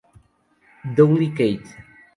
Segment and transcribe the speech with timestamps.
[0.97, 1.77] Doyle, Kate.